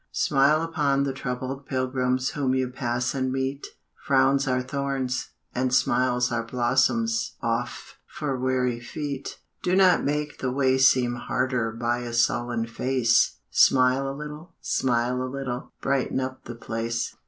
Smile 0.11 0.63
upon 0.63 1.03
the 1.03 1.13
troubled 1.13 1.67
pilgrims 1.67 2.31
Whom 2.31 2.55
you 2.55 2.69
pass 2.69 3.13
and 3.13 3.31
meet; 3.31 3.67
Frowns 4.03 4.47
are 4.47 4.63
thorns, 4.63 5.29
and 5.53 5.71
smiles 5.71 6.31
are 6.31 6.43
blossoms 6.43 7.35
Oft 7.43 7.97
for 8.07 8.35
weary 8.35 8.79
feet. 8.79 9.37
Do 9.61 9.75
not 9.75 10.03
make 10.03 10.39
the 10.39 10.51
way 10.51 10.79
seem 10.79 11.13
harder 11.17 11.71
By 11.71 11.99
a 11.99 12.13
sullen 12.13 12.65
face, 12.65 13.37
Smile 13.51 14.09
a 14.09 14.17
little, 14.17 14.55
smile 14.59 15.21
a 15.21 15.29
little, 15.29 15.71
Brighten 15.81 16.19
up 16.19 16.45
the 16.45 16.55
place. 16.55 17.15